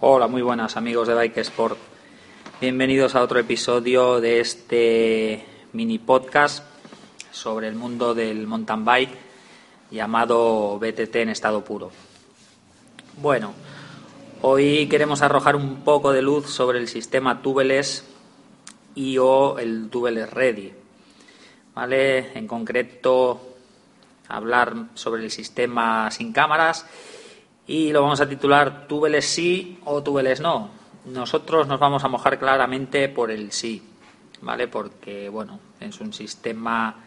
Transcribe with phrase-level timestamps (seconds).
[0.00, 1.76] Hola, muy buenas amigos de Bike Sport.
[2.60, 6.64] Bienvenidos a otro episodio de este mini podcast
[7.32, 9.18] sobre el mundo del mountain bike
[9.90, 11.90] llamado BTT en estado puro.
[13.20, 13.54] Bueno,
[14.42, 18.04] hoy queremos arrojar un poco de luz sobre el sistema tubeless
[18.94, 20.72] y o el tubeless ready.
[21.74, 22.38] ¿Vale?
[22.38, 23.40] En concreto
[24.28, 26.86] hablar sobre el sistema sin cámaras
[27.68, 30.70] y lo vamos a titular túbeles sí o túbeles no.
[31.04, 33.82] Nosotros nos vamos a mojar claramente por el sí,
[34.40, 34.68] ¿vale?
[34.68, 37.04] Porque, bueno, es un sistema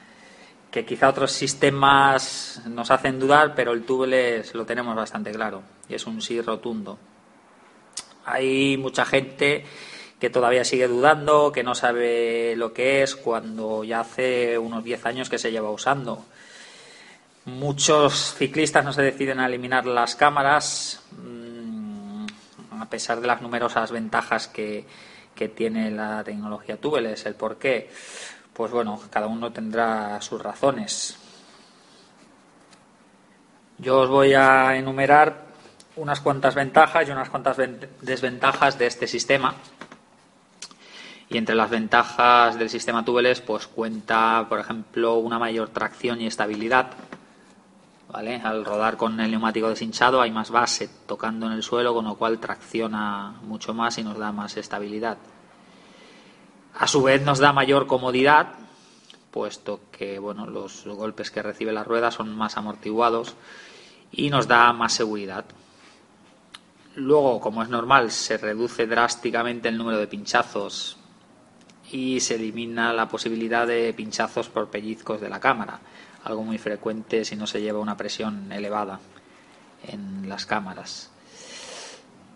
[0.70, 5.96] que quizá otros sistemas nos hacen dudar, pero el túbeles lo tenemos bastante claro y
[5.96, 6.98] es un sí rotundo.
[8.24, 9.66] Hay mucha gente
[10.20, 15.08] que todavía sigue dudando, que no sabe lo que es, cuando ya hace unos 10
[15.08, 16.24] años que se lleva usando.
[17.46, 22.26] Muchos ciclistas no se deciden a eliminar las cámaras, mm,
[22.80, 24.86] a pesar de las numerosas ventajas que,
[25.56, 27.26] tiene la tecnología tubeless.
[27.26, 27.90] ¿El por qué?
[28.54, 31.18] Pues bueno, cada uno tendrá sus razones.
[33.80, 35.46] Yo os voy a enumerar
[35.96, 37.58] unas cuantas ventajas y unas cuantas
[38.02, 39.56] desventajas de este sistema.
[41.28, 46.28] Y entre las ventajas del sistema tubeless, pues cuenta, por ejemplo, una mayor tracción y
[46.28, 46.92] estabilidad
[48.14, 52.16] al rodar con el neumático deshinchado hay más base tocando en el suelo, con lo
[52.16, 55.18] cual tracciona mucho más y nos da más estabilidad.
[56.78, 58.54] A su vez nos da mayor comodidad,
[59.32, 63.36] puesto que bueno, los golpes que recibe la rueda son más amortiguados
[64.12, 65.46] y nos da más seguridad.
[66.96, 70.98] Luego, como es normal, se reduce drásticamente el número de pinchazos
[71.90, 75.80] y se elimina la posibilidad de pinchazos por pellizcos de la cámara
[76.24, 79.00] algo muy frecuente si no se lleva una presión elevada
[79.84, 81.10] en las cámaras.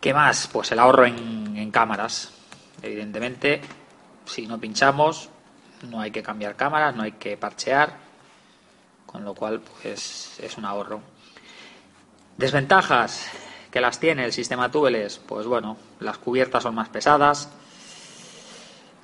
[0.01, 0.47] ¿Qué más?
[0.51, 2.31] Pues el ahorro en, cámaras.
[2.81, 3.61] Evidentemente,
[4.25, 5.29] si no pinchamos,
[5.89, 7.97] no hay que cambiar cámaras, no hay que parchear,
[9.05, 11.01] con lo cual pues es un ahorro.
[12.37, 13.27] Desventajas
[13.71, 17.49] que las tiene el sistema tubeless, pues bueno, las cubiertas son más pesadas,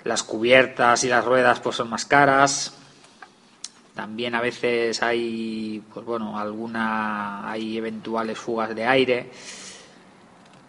[0.04, 2.78] las cubiertas y las ruedas pues son más caras,
[3.96, 9.32] también a veces hay, pues bueno, alguna, hay eventuales fugas de aire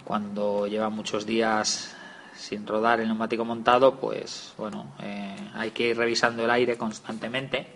[0.05, 1.95] cuando lleva muchos días
[2.37, 7.69] sin rodar el neumático montado, pues bueno, eh, hay que ir revisando el aire constantemente.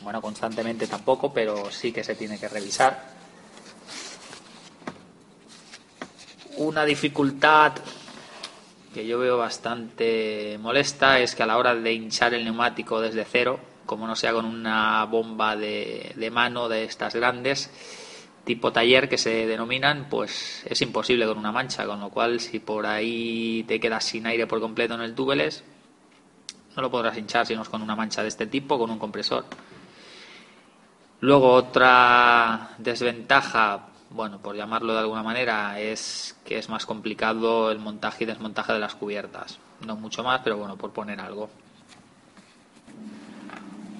[0.00, 3.16] Bueno, constantemente tampoco, pero sí que se tiene que revisar.
[6.56, 7.72] Una dificultad
[8.92, 13.24] que yo veo bastante molesta es que a la hora de hinchar el neumático desde
[13.24, 17.70] cero, como no sea con una bomba de, mano de estas grandes,
[18.44, 22.60] tipo taller que se denominan, pues es imposible con una mancha, con lo cual si
[22.60, 25.64] por ahí te quedas sin aire por completo en el túbeles,
[26.76, 28.98] no lo podrás hinchar si no es con una mancha de este tipo, con un
[28.98, 29.46] compresor.
[31.20, 37.78] Luego otra desventaja, bueno, por llamarlo de alguna manera, es que es más complicado el
[37.78, 39.58] montaje y desmontaje de las cubiertas.
[39.86, 41.48] No mucho más, pero bueno, por poner algo.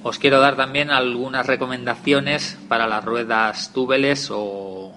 [0.04, 4.94] Os quiero dar también algunas recomendaciones para las ruedas túbeles o,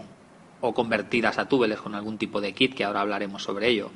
[0.75, 3.89] convertidas a túbeles con algún tipo de kit, que ahora hablaremos sobre ello.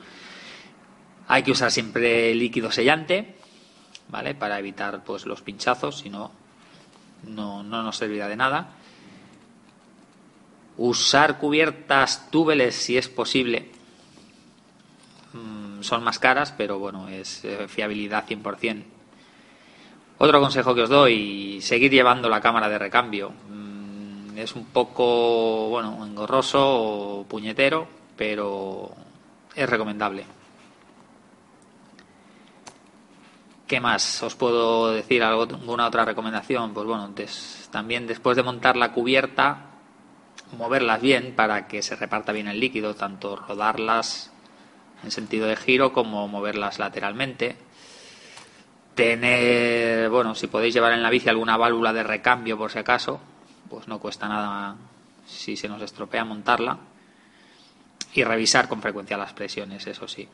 [1.27, 3.35] Hay que usar siempre líquido sellante,
[4.09, 4.33] ¿vale?
[4.33, 6.31] Para evitar pues los pinchazos, si no,
[7.27, 8.69] no, nos servirá de nada.
[10.77, 13.69] Usar cubiertas túbeles si es posible.
[15.33, 18.94] Mm, son más caras, pero bueno, es eh, fiabilidad 100%.
[20.17, 23.33] Otro consejo que os doy, seguir llevando la cámara de recambio.
[23.49, 28.91] Mm, es un poco, bueno, engorroso o puñetero, pero
[29.53, 30.25] es recomendable.
[33.67, 35.23] ¿Qué más os puedo decir?
[35.23, 36.73] ¿Alguna otra recomendación?
[36.73, 37.13] Pues bueno,
[37.71, 39.71] también después de montar la cubierta,
[40.57, 44.31] moverlas bien para que se reparta bien el líquido, tanto rodarlas
[45.03, 47.64] en sentido de giro como moverlas lateralmente
[48.95, 53.19] Tener, bueno, si podéis llevar en la bici alguna válvula de recambio por si acaso,
[53.69, 54.75] pues no cuesta nada
[55.27, 56.77] si se nos estropea montarla.
[58.13, 60.27] Y revisar con frecuencia las presiones, eso sí.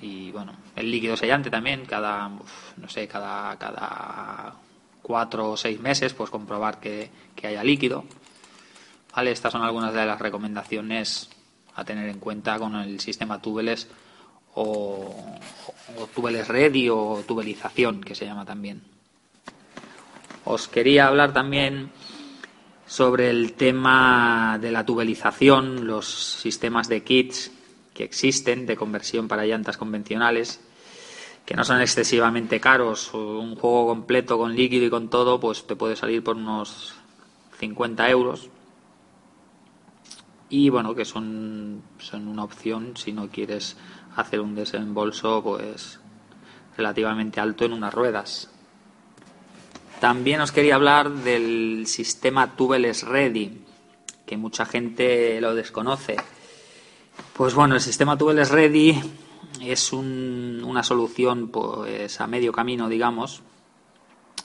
[0.00, 4.54] Y bueno, el líquido sellante también, cada, no sé, cada, cada
[5.02, 8.04] cuatro o seis meses, pues comprobar que, que haya líquido.
[9.14, 9.30] ¿Vale?
[9.30, 11.28] Estas son algunas de las recomendaciones
[11.76, 13.88] a tener en cuenta con el sistema tubeless
[14.54, 15.14] o,
[15.98, 18.82] o tubeles ready o tubelización, que se llama también.
[20.44, 21.90] Os quería hablar también
[22.86, 27.50] sobre el tema de la tubelización, los sistemas de kits
[27.94, 30.60] que existen de conversión para llantas convencionales,
[31.46, 33.14] que no son excesivamente caros.
[33.14, 36.94] Un juego completo con líquido y con todo, pues te puede salir por unos
[37.58, 38.50] 50 euros.
[40.50, 43.76] Y bueno, que son, son una opción si no quieres
[44.16, 46.00] hacer un desembolso pues
[46.76, 48.50] relativamente alto en unas ruedas.
[50.00, 53.64] También os quería hablar del sistema Tubeless Ready,
[54.26, 56.16] que mucha gente lo desconoce.
[57.32, 59.00] Pues bueno, el sistema Tubeless Ready
[59.62, 63.42] es una solución pues a medio camino, digamos,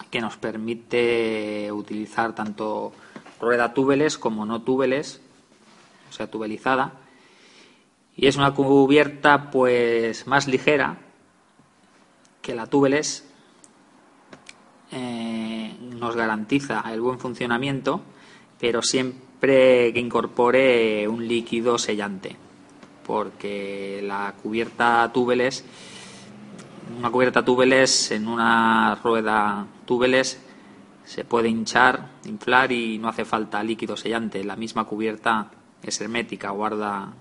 [0.10, 2.94] que nos permite utilizar tanto
[3.40, 5.22] rueda túbeles como no túbeles,
[6.10, 6.94] o sea, tubelizada.
[8.20, 10.98] Y es una cubierta pues más ligera
[12.42, 13.26] que la túbeles.
[14.92, 18.02] Eh, nos garantiza el buen funcionamiento,
[18.60, 22.36] pero siempre que incorpore un líquido sellante
[23.06, 25.64] porque la cubierta túbeles,
[27.00, 30.40] una cubierta túbeles en una rueda túbeles
[31.06, 34.44] se puede hinchar, inflar y no hace falta líquido sellante.
[34.44, 35.50] La misma cubierta
[35.82, 37.14] es hermética, guarda,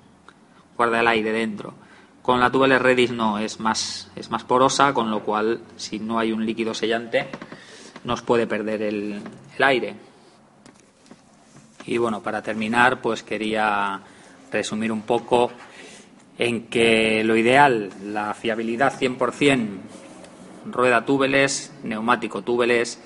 [0.78, 1.74] guarda el aire dentro.
[2.22, 6.18] Con la túbeles Redis no, es más, es más porosa, con lo cual si no
[6.18, 7.26] hay un líquido sellante
[8.04, 9.20] nos puede perder el,
[9.56, 9.94] el aire.
[11.84, 14.00] Y bueno, para terminar, pues quería
[14.52, 15.50] resumir un poco
[16.38, 19.68] en que lo ideal, la fiabilidad 100%,
[20.70, 23.02] rueda túbeles, neumático túbeles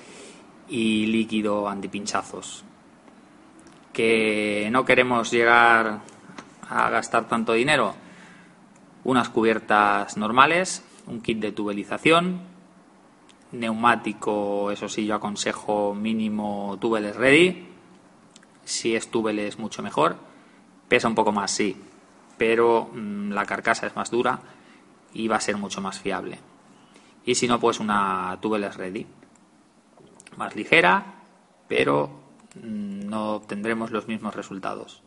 [0.69, 2.63] y líquido antipinchazos.
[3.91, 6.12] Que no queremos llegar
[6.69, 7.95] a gastar tanto dinero,
[9.03, 12.41] unas cubiertas normales, un kit de tubelización,
[13.51, 17.67] neumático, eso sí, yo aconsejo mínimo túbeles ready,
[18.63, 20.17] si es túbeles mucho mejor,
[20.87, 21.77] pesa un poco más, sí,
[22.37, 24.39] pero mm, la carcasa es más dura
[25.13, 26.39] y va a ser mucho más fiable.
[27.25, 29.05] Y si no, pues una tubeless ready,
[30.37, 31.21] más ligera,
[31.67, 32.09] pero
[32.55, 35.03] mm, no obtendremos los mismos resultados.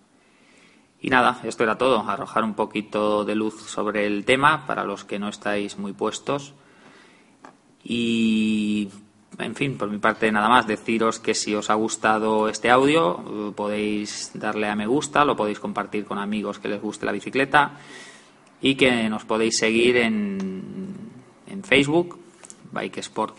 [1.00, 5.04] Y nada, esto era todo, arrojar un poquito de luz sobre el tema para los
[5.04, 6.54] que no estáis muy puestos.
[7.84, 8.88] Y
[9.38, 13.52] en fin, por mi parte nada más, deciros que si os ha gustado este audio
[13.54, 17.72] podéis darle a me gusta, lo podéis compartir con amigos que les guste la bicicleta
[18.62, 20.96] y que nos podéis seguir en,
[21.46, 22.19] en Facebook,
[22.72, 23.37] Bike Sport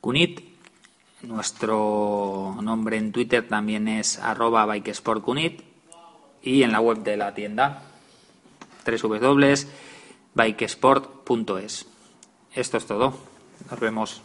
[0.00, 0.40] Cunit.
[1.22, 4.66] Nuestro nombre en Twitter también es arroba
[5.22, 5.73] Cunit
[6.44, 7.82] y en la web de la tienda
[8.86, 11.86] www.bikesport.es.
[12.54, 13.14] Esto es todo.
[13.70, 14.20] Nos vemos.